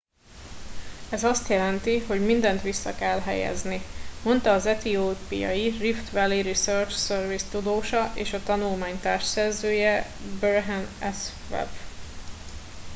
[1.11, 3.81] ez azt jelenti hogy mindent vissza kell helyezni-
[4.25, 10.09] mondta az etiópiai rift valley research service tudósa és a tanulmány társszerzője
[10.39, 11.67] berhane asfaw